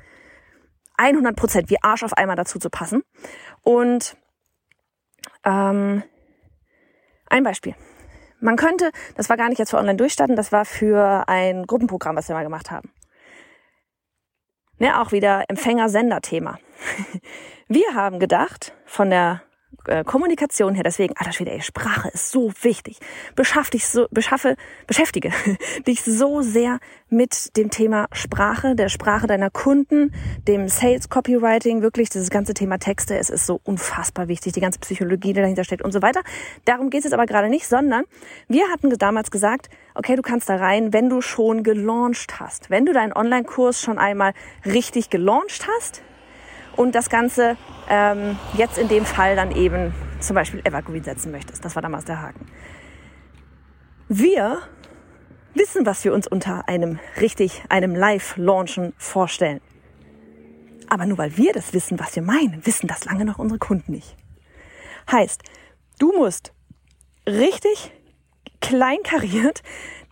100 0.98 1.36
Prozent 1.36 1.70
wie 1.70 1.82
Arsch 1.82 2.04
auf 2.04 2.14
einmal 2.14 2.36
dazu 2.36 2.60
zu 2.60 2.70
passen. 2.70 3.04
Und 3.62 4.18
ähm, 5.44 6.04
ein 7.30 7.44
Beispiel. 7.44 7.76
Man 8.40 8.56
könnte, 8.56 8.92
das 9.16 9.30
war 9.30 9.38
gar 9.38 9.50
nicht 9.50 9.60
jetzt 9.60 9.72
für 9.72 9.78
Online 9.78 9.98
durchstarten, 9.98 10.36
das 10.36 10.52
war 10.52 10.66
für 10.66 11.28
ein 11.28 11.66
Gruppenprogramm, 11.66 12.16
was 12.16 12.28
wir 12.28 12.36
mal 12.36 12.44
gemacht 12.44 12.72
haben. 12.72 12.92
Ne, 14.80 15.00
auch 15.00 15.12
wieder 15.12 15.44
Empfänger-Sender-Thema. 15.48 16.60
Wir 17.68 17.96
haben 17.96 18.20
gedacht, 18.20 18.74
von 18.86 19.10
der 19.10 19.42
äh, 19.88 20.04
Kommunikation 20.04 20.76
her. 20.76 20.84
Deswegen, 20.84 21.16
alter 21.18 21.32
Schwede, 21.32 21.52
ey, 21.52 21.62
Sprache 21.62 22.10
ist 22.10 22.32
so 22.32 22.52
wichtig. 22.62 23.00
Beschaff 23.36 23.70
dich 23.70 23.88
so, 23.88 24.08
beschaffe, 24.12 24.56
beschäftige 24.86 25.32
dich 25.88 26.04
so 26.04 26.42
sehr 26.42 26.80
mit 27.10 27.56
dem 27.58 27.70
Thema 27.70 28.08
Sprache, 28.12 28.76
der 28.76 28.90
Sprache 28.90 29.28
deiner 29.28 29.50
Kunden, 29.50 30.14
dem 30.48 30.68
Sales 30.68 31.10
Copywriting, 31.10 31.82
wirklich 31.82 32.10
dieses 32.10 32.30
ganze 32.30 32.54
Thema 32.54 32.78
Texte. 32.78 33.18
Es 33.18 33.30
ist 33.30 33.46
so 33.46 33.62
unfassbar 33.64 34.28
wichtig, 34.28 34.54
die 34.54 34.62
ganze 34.62 34.80
Psychologie, 34.80 35.34
die 35.34 35.42
dahinter 35.42 35.64
steckt 35.64 35.84
und 35.84 35.92
so 35.92 36.02
weiter. 36.02 36.22
Darum 36.66 36.90
geht 36.90 37.00
es 37.00 37.06
jetzt 37.06 37.14
aber 37.14 37.26
gerade 37.26 37.50
nicht, 37.50 37.68
sondern 37.68 38.04
wir 38.48 38.68
hatten 38.70 38.90
damals 38.98 39.32
gesagt, 39.32 39.70
okay, 39.96 40.16
du 40.16 40.22
kannst 40.22 40.50
da 40.50 40.58
rein, 40.58 40.94
wenn 40.94 41.10
du 41.10 41.22
schon 41.22 41.64
gelauncht 41.64 42.40
hast. 42.40 42.70
Wenn 42.70 42.86
du 42.86 42.94
deinen 42.94 43.14
Online-Kurs 43.14 43.82
schon 43.82 43.98
einmal 43.98 44.34
richtig 44.66 45.10
gelauncht 45.10 45.68
hast, 45.68 46.02
und 46.78 46.96
das 46.96 47.10
Ganze 47.10 47.58
ähm, 47.90 48.38
jetzt 48.54 48.78
in 48.78 48.88
dem 48.88 49.06
Fall 49.06 49.36
dann 49.36 49.52
eben 49.52 49.94
zum 50.20 50.36
Beispiel 50.36 50.62
Evergreen 50.64 51.04
setzen 51.04 51.32
möchtest. 51.32 51.66
Das 51.66 51.76
war 51.76 51.82
damals 51.82 52.06
der 52.06 52.22
Haken. 52.22 52.46
Wir 54.08 54.60
wissen, 55.54 55.86
was 55.86 56.06
wir 56.06 56.14
uns 56.14 56.28
unter 56.28 56.70
einem 56.70 57.00
richtig, 57.20 57.64
einem 57.70 57.94
Live-Launchen 57.96 58.94
vorstellen. 58.98 59.60
Aber 60.88 61.06
nur 61.06 61.18
weil 61.18 61.36
wir 61.36 61.52
das 61.52 61.74
wissen, 61.74 62.00
was 62.00 62.16
wir 62.16 62.24
meinen, 62.24 62.66
wissen 62.66 62.88
das 62.88 63.04
lange 63.06 63.26
noch 63.26 63.40
unsere 63.40 63.60
Kunden 63.60 63.92
nicht. 63.92 64.16
Heißt, 65.12 65.42
du 66.00 66.14
musst 66.14 66.54
richtig 67.26 67.92
kleinkariert 68.62 69.64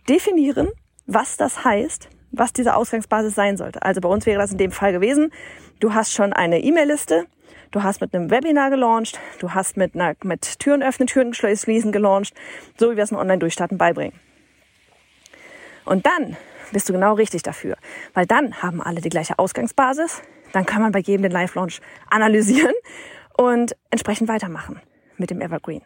definieren, 0.08 0.68
was 1.06 1.36
das 1.36 1.64
heißt, 1.64 2.08
was 2.32 2.52
diese 2.52 2.74
Ausgangsbasis 2.74 3.34
sein 3.34 3.56
sollte. 3.56 3.82
Also 3.82 4.00
bei 4.00 4.08
uns 4.08 4.26
wäre 4.26 4.40
das 4.40 4.52
in 4.52 4.58
dem 4.58 4.72
Fall 4.72 4.92
gewesen, 4.92 5.32
du 5.80 5.94
hast 5.94 6.12
schon 6.12 6.32
eine 6.32 6.60
E-Mail-Liste, 6.60 7.26
du 7.70 7.82
hast 7.82 8.00
mit 8.00 8.14
einem 8.14 8.30
Webinar 8.30 8.70
gelauncht, 8.70 9.18
du 9.38 9.54
hast 9.54 9.76
mit, 9.76 9.94
einer, 9.94 10.14
mit 10.22 10.58
Türen 10.58 10.82
öffnen, 10.82 11.06
Türen 11.06 11.34
schließen 11.34 11.92
gelauncht, 11.92 12.34
so 12.78 12.90
wie 12.90 12.96
wir 12.96 13.04
es 13.04 13.10
in 13.10 13.16
Online-Durchstarten 13.16 13.78
beibringen. 13.78 14.18
Und 15.84 16.06
dann 16.06 16.36
bist 16.72 16.88
du 16.88 16.92
genau 16.92 17.14
richtig 17.14 17.42
dafür, 17.42 17.76
weil 18.14 18.26
dann 18.26 18.62
haben 18.62 18.82
alle 18.82 19.00
die 19.00 19.08
gleiche 19.08 19.38
Ausgangsbasis, 19.38 20.22
dann 20.52 20.66
kann 20.66 20.82
man 20.82 20.92
bei 20.92 20.98
jedem 21.00 21.22
den 21.22 21.32
Live-Launch 21.32 21.80
analysieren 22.10 22.74
und 23.36 23.76
entsprechend 23.90 24.28
weitermachen 24.28 24.80
mit 25.16 25.30
dem 25.30 25.40
Evergreen. 25.40 25.82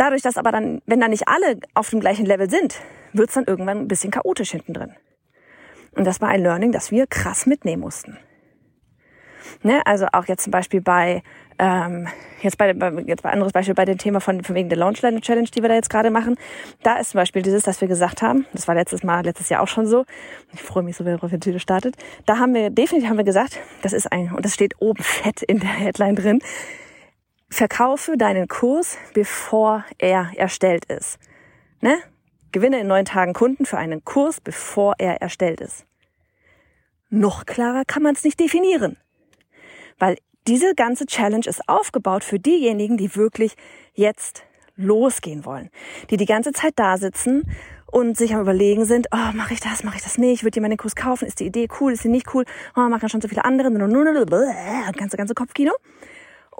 Dadurch, 0.00 0.22
dass 0.22 0.38
aber 0.38 0.50
dann, 0.50 0.80
wenn 0.86 0.98
dann 0.98 1.10
nicht 1.10 1.28
alle 1.28 1.60
auf 1.74 1.90
dem 1.90 2.00
gleichen 2.00 2.24
Level 2.24 2.48
sind, 2.48 2.80
wird 3.12 3.28
es 3.28 3.34
dann 3.34 3.44
irgendwann 3.44 3.80
ein 3.80 3.86
bisschen 3.86 4.10
chaotisch 4.10 4.52
hinten 4.52 4.72
drin. 4.72 4.94
Und 5.94 6.06
das 6.06 6.22
war 6.22 6.30
ein 6.30 6.42
Learning, 6.42 6.72
das 6.72 6.90
wir 6.90 7.06
krass 7.06 7.44
mitnehmen 7.44 7.82
mussten. 7.82 8.16
Ne? 9.62 9.82
Also 9.84 10.06
auch 10.14 10.24
jetzt 10.24 10.44
zum 10.44 10.52
Beispiel 10.52 10.80
bei, 10.80 11.22
ähm, 11.58 12.08
jetzt 12.40 12.56
bei, 12.56 12.72
jetzt 13.04 13.22
bei 13.22 13.30
anderes 13.30 13.52
Beispiel 13.52 13.74
bei 13.74 13.84
dem 13.84 13.98
Thema 13.98 14.20
von, 14.20 14.42
von 14.42 14.54
wegen 14.54 14.70
der 14.70 14.78
Launch 14.78 15.00
Challenge, 15.00 15.50
die 15.54 15.60
wir 15.60 15.68
da 15.68 15.74
jetzt 15.74 15.90
gerade 15.90 16.10
machen. 16.10 16.36
Da 16.82 16.96
ist 16.96 17.10
zum 17.10 17.18
Beispiel 17.18 17.42
dieses, 17.42 17.64
dass 17.64 17.82
wir 17.82 17.88
gesagt 17.88 18.22
haben, 18.22 18.46
das 18.54 18.66
war 18.66 18.74
letztes 18.74 19.02
Mal, 19.02 19.22
letztes 19.22 19.50
Jahr 19.50 19.60
auch 19.60 19.68
schon 19.68 19.86
so. 19.86 20.06
Ich 20.54 20.62
freue 20.62 20.82
mich 20.82 20.96
so, 20.96 21.04
wenn 21.04 21.18
der 21.18 21.40
Tüte 21.40 21.60
startet. 21.60 21.96
Da 22.24 22.38
haben 22.38 22.54
wir, 22.54 22.70
definitiv 22.70 23.10
haben 23.10 23.18
wir 23.18 23.24
gesagt, 23.24 23.58
das 23.82 23.92
ist 23.92 24.10
ein, 24.10 24.32
und 24.32 24.46
das 24.46 24.54
steht 24.54 24.76
oben 24.78 25.02
fett 25.02 25.42
in 25.42 25.60
der 25.60 25.68
Headline 25.68 26.16
drin. 26.16 26.38
Verkaufe 27.50 28.16
deinen 28.16 28.48
Kurs, 28.48 28.96
bevor 29.12 29.84
er 29.98 30.30
erstellt 30.36 30.84
ist. 30.86 31.18
Ne? 31.80 31.98
Gewinne 32.52 32.80
in 32.80 32.86
neun 32.86 33.04
Tagen 33.04 33.32
Kunden 33.32 33.66
für 33.66 33.76
einen 33.76 34.04
Kurs, 34.04 34.40
bevor 34.40 34.94
er 34.98 35.20
erstellt 35.20 35.60
ist. 35.60 35.84
Noch 37.10 37.44
klarer 37.44 37.84
kann 37.84 38.02
man 38.02 38.14
es 38.14 38.24
nicht 38.24 38.38
definieren. 38.38 38.96
Weil 39.98 40.16
diese 40.46 40.74
ganze 40.74 41.06
Challenge 41.06 41.46
ist 41.46 41.68
aufgebaut 41.68 42.24
für 42.24 42.38
diejenigen, 42.38 42.96
die 42.96 43.14
wirklich 43.16 43.56
jetzt 43.94 44.44
losgehen 44.76 45.44
wollen. 45.44 45.70
Die 46.10 46.16
die 46.16 46.26
ganze 46.26 46.52
Zeit 46.52 46.74
da 46.76 46.96
sitzen 46.96 47.50
und 47.86 48.16
sich 48.16 48.32
am 48.32 48.40
überlegen 48.40 48.84
sind, 48.84 49.08
oh, 49.12 49.32
mache 49.34 49.54
ich 49.54 49.60
das, 49.60 49.82
mache 49.82 49.96
ich 49.96 50.02
das 50.02 50.16
nicht, 50.16 50.44
wird 50.44 50.54
jemand 50.54 50.72
den 50.72 50.78
Kurs 50.78 50.94
kaufen, 50.94 51.26
ist 51.26 51.40
die 51.40 51.46
Idee 51.46 51.68
cool, 51.80 51.92
ist 51.92 52.02
sie 52.02 52.08
nicht 52.08 52.32
cool, 52.34 52.44
oh, 52.76 52.88
machen 52.88 53.08
schon 53.08 53.20
so 53.20 53.28
viele 53.28 53.44
andere, 53.44 53.70
ganze, 54.96 55.16
ganze 55.16 55.34
Kopfkino. 55.34 55.72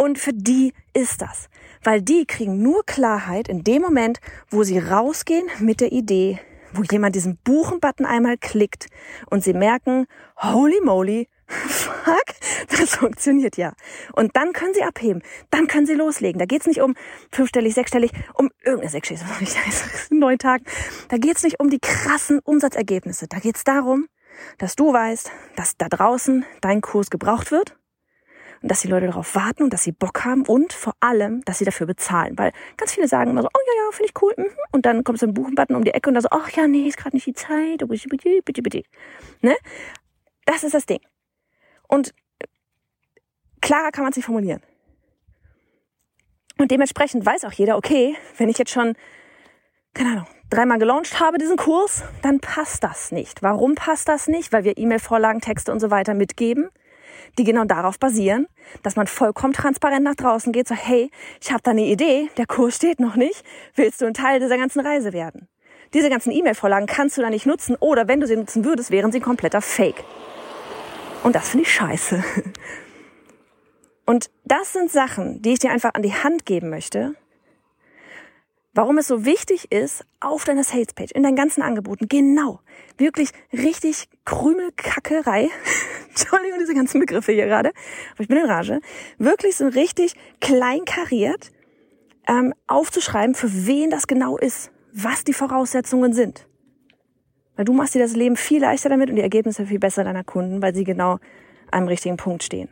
Und 0.00 0.18
für 0.18 0.32
die 0.32 0.72
ist 0.94 1.20
das. 1.20 1.50
Weil 1.84 2.00
die 2.00 2.24
kriegen 2.24 2.62
nur 2.62 2.86
Klarheit 2.86 3.48
in 3.48 3.64
dem 3.64 3.82
Moment, 3.82 4.18
wo 4.48 4.62
sie 4.62 4.78
rausgehen 4.78 5.46
mit 5.58 5.82
der 5.82 5.92
Idee, 5.92 6.40
wo 6.72 6.82
jemand 6.90 7.16
diesen 7.16 7.36
Buchen-Button 7.44 8.06
einmal 8.06 8.38
klickt 8.38 8.86
und 9.28 9.44
sie 9.44 9.52
merken, 9.52 10.06
holy 10.38 10.80
moly, 10.82 11.28
fuck, 11.46 12.24
das 12.70 12.96
funktioniert 12.96 13.58
ja. 13.58 13.74
Und 14.14 14.36
dann 14.36 14.54
können 14.54 14.72
sie 14.72 14.84
abheben, 14.84 15.22
dann 15.50 15.66
können 15.66 15.84
sie 15.84 15.96
loslegen. 15.96 16.38
Da 16.38 16.46
geht's 16.46 16.66
nicht 16.66 16.80
um 16.80 16.94
fünfstellig, 17.30 17.74
sechsstellig, 17.74 18.12
um 18.32 18.48
irgendeine 18.64 18.92
sechsstellig, 18.92 19.22
neun 20.10 20.38
Tagen. 20.38 20.64
Da 21.10 21.18
geht's 21.18 21.42
nicht 21.42 21.60
um 21.60 21.68
die 21.68 21.78
krassen 21.78 22.38
Umsatzergebnisse. 22.38 23.26
Da 23.28 23.38
geht's 23.38 23.64
darum, 23.64 24.06
dass 24.56 24.76
du 24.76 24.94
weißt, 24.94 25.30
dass 25.56 25.76
da 25.76 25.90
draußen 25.90 26.46
dein 26.62 26.80
Kurs 26.80 27.10
gebraucht 27.10 27.50
wird 27.50 27.76
und 28.62 28.70
dass 28.70 28.80
die 28.80 28.88
Leute 28.88 29.06
darauf 29.06 29.34
warten 29.34 29.62
und 29.62 29.72
dass 29.72 29.84
sie 29.84 29.92
Bock 29.92 30.24
haben 30.24 30.44
und 30.46 30.72
vor 30.72 30.94
allem, 31.00 31.42
dass 31.44 31.58
sie 31.58 31.64
dafür 31.64 31.86
bezahlen. 31.86 32.36
Weil 32.36 32.52
ganz 32.76 32.92
viele 32.92 33.08
sagen 33.08 33.30
immer 33.30 33.42
so, 33.42 33.48
oh 33.48 33.60
ja, 33.66 33.84
ja, 33.84 33.90
finde 33.92 34.12
ich 34.14 34.22
cool. 34.22 34.34
Mhm. 34.36 34.50
Und 34.72 34.86
dann 34.86 35.02
kommt 35.02 35.18
so 35.18 35.26
ein 35.26 35.34
Buchenbutton 35.34 35.76
um 35.76 35.84
die 35.84 35.92
Ecke 35.92 36.10
und 36.10 36.14
da 36.14 36.20
so, 36.20 36.28
ach 36.30 36.50
ja, 36.50 36.66
nee, 36.66 36.86
ist 36.86 36.98
gerade 36.98 37.16
nicht 37.16 37.26
die 37.26 37.32
Zeit. 37.32 37.78
Bitte, 37.88 38.42
bitte, 38.44 38.62
bitte. 38.62 38.82
Ne? 39.40 39.56
Das 40.44 40.62
ist 40.62 40.74
das 40.74 40.86
Ding. 40.86 41.00
Und 41.88 42.14
klarer 43.62 43.90
kann 43.92 44.04
man 44.04 44.10
es 44.10 44.16
nicht 44.16 44.26
formulieren. 44.26 44.62
Und 46.58 46.70
dementsprechend 46.70 47.24
weiß 47.24 47.44
auch 47.44 47.52
jeder, 47.52 47.78
okay, 47.78 48.14
wenn 48.36 48.50
ich 48.50 48.58
jetzt 48.58 48.70
schon, 48.70 48.94
keine 49.94 50.10
Ahnung, 50.10 50.26
dreimal 50.50 50.78
gelauncht 50.78 51.18
habe, 51.18 51.38
diesen 51.38 51.56
Kurs, 51.56 52.02
dann 52.20 52.40
passt 52.40 52.84
das 52.84 53.12
nicht. 53.12 53.42
Warum 53.42 53.76
passt 53.76 54.08
das 54.08 54.28
nicht? 54.28 54.52
Weil 54.52 54.64
wir 54.64 54.76
E-Mail-Vorlagen, 54.76 55.40
Texte 55.40 55.72
und 55.72 55.80
so 55.80 55.90
weiter 55.90 56.12
mitgeben 56.12 56.68
die 57.38 57.44
genau 57.44 57.64
darauf 57.64 57.98
basieren, 57.98 58.46
dass 58.82 58.96
man 58.96 59.06
vollkommen 59.06 59.52
transparent 59.52 60.04
nach 60.04 60.14
draußen 60.14 60.52
geht, 60.52 60.68
so 60.68 60.74
hey, 60.74 61.10
ich 61.40 61.50
habe 61.50 61.62
da 61.62 61.70
eine 61.72 61.84
Idee, 61.84 62.28
der 62.36 62.46
Kurs 62.46 62.76
steht 62.76 63.00
noch 63.00 63.16
nicht, 63.16 63.44
willst 63.74 64.00
du 64.00 64.06
ein 64.06 64.14
Teil 64.14 64.40
dieser 64.40 64.58
ganzen 64.58 64.80
Reise 64.80 65.12
werden? 65.12 65.48
Diese 65.92 66.08
ganzen 66.08 66.30
E-Mail-Vorlagen 66.30 66.86
kannst 66.86 67.18
du 67.18 67.22
da 67.22 67.30
nicht 67.30 67.46
nutzen 67.46 67.76
oder 67.80 68.06
wenn 68.06 68.20
du 68.20 68.26
sie 68.26 68.36
nutzen 68.36 68.64
würdest, 68.64 68.90
wären 68.90 69.10
sie 69.10 69.20
kompletter 69.20 69.60
Fake. 69.60 70.04
Und 71.22 71.34
das 71.34 71.50
finde 71.50 71.62
ich 71.62 71.72
scheiße. 71.72 72.22
Und 74.06 74.30
das 74.44 74.72
sind 74.72 74.90
Sachen, 74.90 75.42
die 75.42 75.52
ich 75.52 75.58
dir 75.58 75.70
einfach 75.70 75.94
an 75.94 76.02
die 76.02 76.14
Hand 76.14 76.44
geben 76.44 76.70
möchte, 76.70 77.14
warum 78.74 78.98
es 78.98 79.08
so 79.08 79.24
wichtig 79.24 79.72
ist, 79.72 80.04
auf 80.20 80.44
deiner 80.44 80.64
Salespage, 80.64 81.12
in 81.14 81.22
deinen 81.22 81.36
ganzen 81.36 81.62
Angeboten, 81.62 82.06
genau, 82.08 82.60
wirklich 82.98 83.30
richtig 83.52 84.08
Krümelkackerei, 84.24 85.48
Entschuldigung, 86.08 86.58
diese 86.58 86.74
ganzen 86.74 87.00
Begriffe 87.00 87.32
hier 87.32 87.46
gerade, 87.46 87.70
aber 88.12 88.20
ich 88.20 88.28
bin 88.28 88.38
in 88.38 88.46
Rage, 88.46 88.80
wirklich 89.18 89.56
so 89.56 89.66
richtig 89.66 90.14
kleinkariert 90.40 91.50
ähm, 92.28 92.54
aufzuschreiben, 92.66 93.34
für 93.34 93.66
wen 93.66 93.90
das 93.90 94.06
genau 94.06 94.38
ist, 94.38 94.70
was 94.92 95.24
die 95.24 95.32
Voraussetzungen 95.32 96.12
sind. 96.12 96.46
Weil 97.56 97.64
du 97.64 97.72
machst 97.72 97.94
dir 97.94 98.00
das 98.00 98.14
Leben 98.14 98.36
viel 98.36 98.60
leichter 98.60 98.88
damit 98.88 99.10
und 99.10 99.16
die 99.16 99.22
Ergebnisse 99.22 99.66
viel 99.66 99.78
besser 99.78 100.04
deiner 100.04 100.24
Kunden, 100.24 100.62
weil 100.62 100.74
sie 100.74 100.84
genau 100.84 101.18
am 101.70 101.86
richtigen 101.88 102.16
Punkt 102.16 102.42
stehen. 102.42 102.68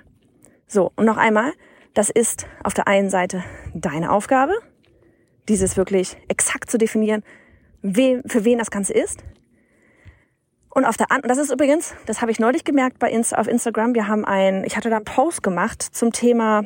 So, 0.66 0.92
und 0.96 1.06
noch 1.06 1.16
einmal, 1.16 1.52
das 1.94 2.10
ist 2.10 2.46
auf 2.62 2.74
der 2.74 2.88
einen 2.88 3.10
Seite 3.10 3.44
deine 3.74 4.12
Aufgabe, 4.12 4.54
dieses 5.48 5.76
wirklich 5.76 6.16
exakt 6.28 6.70
zu 6.70 6.78
definieren, 6.78 7.22
we, 7.82 8.22
für 8.26 8.44
wen 8.44 8.58
das 8.58 8.70
Ganze 8.70 8.92
ist. 8.92 9.24
Und 10.70 10.84
auf 10.84 10.96
der 10.96 11.10
anderen, 11.10 11.28
das 11.28 11.38
ist 11.38 11.50
übrigens, 11.52 11.94
das 12.06 12.20
habe 12.20 12.30
ich 12.30 12.38
neulich 12.38 12.64
gemerkt 12.64 12.98
bei 12.98 13.10
Insta, 13.10 13.36
auf 13.38 13.48
Instagram. 13.48 13.94
Wir 13.94 14.06
haben 14.06 14.24
ein, 14.24 14.64
ich 14.64 14.76
hatte 14.76 14.90
da 14.90 14.96
einen 14.96 15.04
Post 15.04 15.42
gemacht 15.42 15.82
zum 15.82 16.12
Thema, 16.12 16.64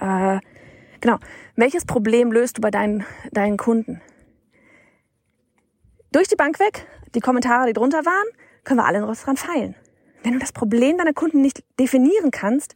äh, 0.00 0.40
genau, 1.00 1.18
welches 1.54 1.84
Problem 1.84 2.32
löst 2.32 2.58
du 2.58 2.60
bei 2.60 2.70
deinen, 2.70 3.04
deinen 3.30 3.56
Kunden? 3.56 4.00
durch 6.14 6.28
die 6.28 6.36
Bank 6.36 6.60
weg, 6.60 6.86
die 7.14 7.20
Kommentare, 7.20 7.66
die 7.66 7.72
drunter 7.72 8.06
waren, 8.06 8.26
können 8.62 8.78
wir 8.78 8.86
alle 8.86 9.00
noch 9.00 9.16
dran 9.16 9.36
feilen. 9.36 9.74
Wenn 10.22 10.32
du 10.32 10.38
das 10.38 10.52
Problem 10.52 10.96
deiner 10.96 11.12
Kunden 11.12 11.42
nicht 11.42 11.64
definieren 11.78 12.30
kannst, 12.30 12.74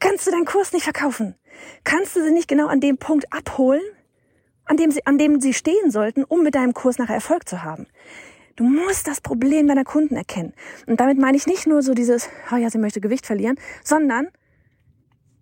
kannst 0.00 0.26
du 0.26 0.30
deinen 0.30 0.46
Kurs 0.46 0.72
nicht 0.72 0.84
verkaufen. 0.84 1.36
Kannst 1.84 2.16
du 2.16 2.22
sie 2.22 2.32
nicht 2.32 2.48
genau 2.48 2.66
an 2.66 2.80
dem 2.80 2.98
Punkt 2.98 3.32
abholen, 3.32 3.82
an 4.64 4.76
dem 4.76 4.90
sie, 4.90 5.04
an 5.06 5.18
dem 5.18 5.40
sie 5.40 5.52
stehen 5.52 5.90
sollten, 5.90 6.24
um 6.24 6.42
mit 6.42 6.54
deinem 6.54 6.74
Kurs 6.74 6.98
nachher 6.98 7.14
Erfolg 7.14 7.48
zu 7.48 7.62
haben. 7.62 7.86
Du 8.56 8.64
musst 8.64 9.08
das 9.08 9.20
Problem 9.20 9.66
deiner 9.66 9.84
Kunden 9.84 10.16
erkennen. 10.16 10.54
Und 10.86 11.00
damit 11.00 11.18
meine 11.18 11.36
ich 11.36 11.46
nicht 11.46 11.66
nur 11.66 11.82
so 11.82 11.92
dieses, 11.92 12.28
oh 12.52 12.56
ja, 12.56 12.70
sie 12.70 12.78
möchte 12.78 13.00
Gewicht 13.00 13.26
verlieren, 13.26 13.56
sondern 13.82 14.28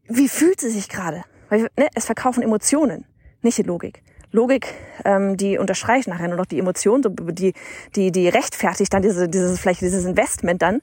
wie 0.09 0.29
fühlt 0.29 0.61
sie 0.61 0.71
sich 0.71 0.89
gerade? 0.89 1.25
Weil 1.49 1.69
ne, 1.77 1.89
es 1.95 2.07
verkaufen 2.07 2.43
Emotionen, 2.43 3.05
nicht 3.43 3.59
die 3.59 3.63
Logik. 3.63 4.03
Logik, 4.31 4.75
ähm, 5.05 5.37
die 5.37 5.59
unterstreicht 5.59 6.09
nachher 6.09 6.29
nur 6.29 6.39
noch 6.39 6.47
die 6.47 6.59
Emotionen, 6.59 7.03
so 7.03 7.11
die, 7.11 7.53
die, 7.95 8.11
die 8.11 8.29
rechtfertigt 8.29 8.93
dann 8.93 9.03
diese, 9.03 9.29
dieses, 9.29 9.61
vielleicht 9.61 9.83
dieses 9.83 10.07
Investment 10.07 10.63
dann. 10.63 10.81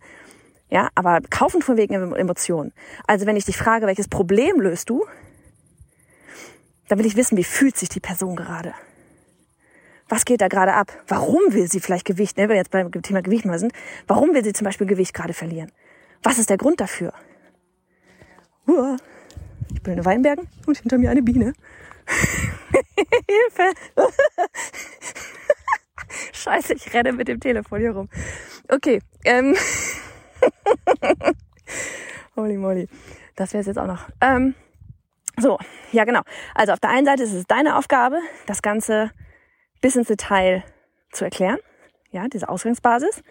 Ja, 0.69 0.89
aber 0.95 1.19
kaufen 1.29 1.61
von 1.61 1.77
wegen 1.77 1.93
Emotionen. 2.13 2.73
Also 3.07 3.25
wenn 3.25 3.35
ich 3.35 3.45
dich 3.45 3.57
frage, 3.57 3.87
welches 3.87 4.07
Problem 4.07 4.61
löst 4.61 4.89
du, 4.89 5.05
dann 6.87 6.99
will 6.99 7.05
ich 7.05 7.15
wissen, 7.15 7.37
wie 7.37 7.43
fühlt 7.43 7.77
sich 7.77 7.89
die 7.89 7.99
Person 7.99 8.35
gerade? 8.35 8.73
Was 10.07 10.25
geht 10.25 10.41
da 10.41 10.47
gerade 10.47 10.73
ab? 10.73 10.91
Warum 11.07 11.41
will 11.53 11.69
sie 11.69 11.79
vielleicht 11.79 12.05
Gewicht, 12.05 12.37
ne, 12.37 12.43
wenn 12.43 12.49
wir 12.49 12.55
jetzt 12.57 12.71
beim 12.71 12.91
Thema 12.91 13.21
Gewicht 13.21 13.45
mal 13.45 13.59
sind, 13.59 13.73
warum 14.07 14.33
will 14.33 14.43
sie 14.43 14.53
zum 14.53 14.65
Beispiel 14.65 14.87
Gewicht 14.87 15.13
gerade 15.13 15.33
verlieren? 15.33 15.71
Was 16.23 16.39
ist 16.39 16.49
der 16.49 16.57
Grund 16.57 16.81
dafür? 16.81 17.13
Uah, 18.67 18.97
ich 19.73 19.81
bin 19.81 19.97
in 19.97 20.05
Weinbergen 20.05 20.47
und 20.65 20.77
hinter 20.79 20.97
mir 20.97 21.11
eine 21.11 21.21
Biene. 21.21 21.53
Hilfe! 23.27 23.73
Scheiße, 26.33 26.73
ich 26.73 26.93
renne 26.93 27.11
mit 27.13 27.27
dem 27.27 27.39
Telefon 27.39 27.79
hier 27.79 27.91
rum. 27.91 28.09
Okay, 28.67 29.01
ähm. 29.25 29.55
Holy 32.35 32.57
moly. 32.57 32.87
Das 33.35 33.53
wäre 33.53 33.61
es 33.61 33.67
jetzt 33.67 33.77
auch 33.77 33.87
noch. 33.87 34.09
Ähm, 34.21 34.55
so, 35.37 35.57
ja 35.91 36.03
genau. 36.03 36.21
Also 36.55 36.73
auf 36.73 36.79
der 36.79 36.89
einen 36.89 37.05
Seite 37.05 37.23
ist 37.23 37.33
es 37.33 37.45
deine 37.45 37.77
Aufgabe, 37.77 38.19
das 38.45 38.61
Ganze 38.61 39.11
bis 39.81 39.95
ins 39.95 40.07
Detail 40.07 40.63
zu 41.11 41.25
erklären. 41.25 41.57
Ja, 42.11 42.27
diese 42.27 42.49
Ausgangsbasis. 42.49 43.23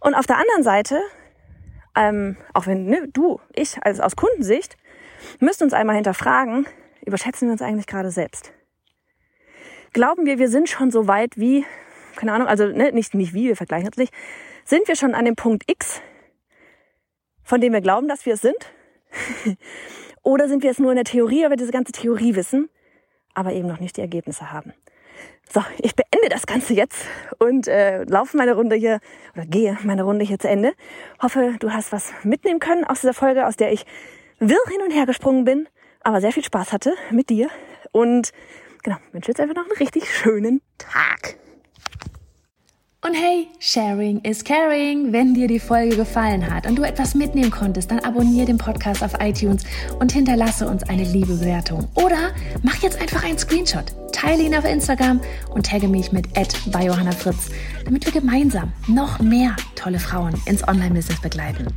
Und 0.00 0.14
auf 0.14 0.26
der 0.26 0.38
anderen 0.38 0.62
Seite, 0.62 1.02
ähm, 1.94 2.36
auch 2.54 2.66
wenn 2.66 2.86
ne, 2.86 3.08
du, 3.12 3.40
ich, 3.54 3.76
also 3.82 4.02
aus 4.02 4.16
Kundensicht, 4.16 4.76
müssen 5.40 5.64
uns 5.64 5.74
einmal 5.74 5.96
hinterfragen, 5.96 6.66
überschätzen 7.04 7.48
wir 7.48 7.52
uns 7.52 7.62
eigentlich 7.62 7.86
gerade 7.86 8.10
selbst? 8.10 8.52
Glauben 9.92 10.24
wir, 10.24 10.38
wir 10.38 10.48
sind 10.48 10.68
schon 10.68 10.90
so 10.90 11.08
weit 11.08 11.36
wie, 11.36 11.66
keine 12.16 12.32
Ahnung, 12.32 12.48
also 12.48 12.66
ne, 12.66 12.92
nicht, 12.92 13.14
nicht 13.14 13.34
wie, 13.34 13.48
wir 13.48 13.56
vergleichen 13.56 13.86
jetzt 13.86 13.98
nicht, 13.98 14.14
sind 14.64 14.88
wir 14.88 14.96
schon 14.96 15.14
an 15.14 15.24
dem 15.24 15.36
Punkt 15.36 15.68
X, 15.68 16.00
von 17.50 17.60
dem 17.60 17.72
wir 17.72 17.80
glauben, 17.80 18.06
dass 18.06 18.26
wir 18.26 18.34
es 18.34 18.42
sind? 18.42 18.56
Oder 20.22 20.48
sind 20.48 20.62
wir 20.62 20.70
es 20.70 20.78
nur 20.78 20.92
in 20.92 20.96
der 20.96 21.04
Theorie, 21.04 21.42
weil 21.42 21.50
wir 21.50 21.56
diese 21.56 21.72
ganze 21.72 21.90
Theorie 21.90 22.36
wissen, 22.36 22.70
aber 23.34 23.52
eben 23.52 23.66
noch 23.66 23.80
nicht 23.80 23.96
die 23.96 24.02
Ergebnisse 24.02 24.52
haben? 24.52 24.72
So, 25.52 25.60
ich 25.78 25.96
beende 25.96 26.28
das 26.28 26.46
Ganze 26.46 26.74
jetzt 26.74 27.06
und 27.40 27.66
äh, 27.66 28.04
laufe 28.04 28.36
meine 28.36 28.54
Runde 28.54 28.76
hier 28.76 29.00
oder 29.34 29.46
gehe 29.46 29.76
meine 29.82 30.04
Runde 30.04 30.24
hier 30.24 30.38
zu 30.38 30.48
Ende. 30.48 30.74
Hoffe, 31.20 31.56
du 31.58 31.72
hast 31.72 31.90
was 31.90 32.12
mitnehmen 32.22 32.60
können 32.60 32.84
aus 32.84 33.00
dieser 33.00 33.14
Folge, 33.14 33.44
aus 33.44 33.56
der 33.56 33.72
ich 33.72 33.84
wirr 34.38 34.56
hin 34.68 34.82
und 34.84 34.92
her 34.92 35.06
gesprungen 35.06 35.44
bin, 35.44 35.68
aber 36.02 36.20
sehr 36.20 36.30
viel 36.30 36.44
Spaß 36.44 36.72
hatte 36.72 36.94
mit 37.10 37.30
dir. 37.30 37.48
Und 37.90 38.30
genau, 38.84 38.98
wünsche 39.10 39.32
jetzt 39.32 39.40
einfach 39.40 39.56
noch 39.56 39.64
einen 39.64 39.76
richtig 39.76 40.08
schönen 40.08 40.62
Tag. 40.78 41.36
Und 43.02 43.14
hey, 43.14 43.48
Sharing 43.58 44.20
is 44.24 44.44
Caring. 44.44 45.10
Wenn 45.10 45.32
dir 45.32 45.48
die 45.48 45.58
Folge 45.58 45.96
gefallen 45.96 46.50
hat 46.50 46.66
und 46.66 46.76
du 46.76 46.82
etwas 46.82 47.14
mitnehmen 47.14 47.50
konntest, 47.50 47.90
dann 47.90 48.00
abonniere 48.00 48.44
den 48.44 48.58
Podcast 48.58 49.02
auf 49.02 49.12
iTunes 49.20 49.64
und 49.98 50.12
hinterlasse 50.12 50.68
uns 50.68 50.82
eine 50.82 51.04
liebe 51.04 51.34
Bewertung. 51.34 51.88
Oder 51.94 52.34
mach 52.62 52.76
jetzt 52.82 53.00
einfach 53.00 53.24
einen 53.24 53.38
Screenshot, 53.38 53.86
teile 54.12 54.42
ihn 54.42 54.54
auf 54.54 54.66
Instagram 54.66 55.18
und 55.48 55.64
tagge 55.64 55.88
mich 55.88 56.12
mit 56.12 56.28
bei 56.66 56.84
Johanna 56.84 57.12
Fritz, 57.12 57.48
damit 57.86 58.04
wir 58.04 58.12
gemeinsam 58.12 58.70
noch 58.86 59.18
mehr 59.18 59.56
tolle 59.76 59.98
Frauen 59.98 60.34
ins 60.44 60.68
Online-Business 60.68 61.22
begleiten. 61.22 61.68